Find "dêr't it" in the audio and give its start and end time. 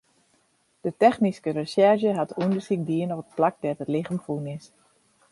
3.63-3.93